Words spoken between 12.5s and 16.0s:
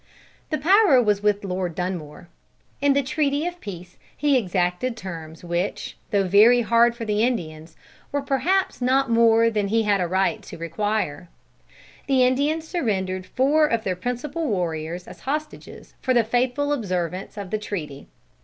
surrendered four of their principal warriors as hostages